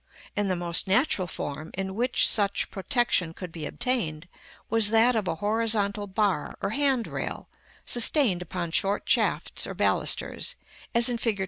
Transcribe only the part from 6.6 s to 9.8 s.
hand rail, sustained upon short shafts or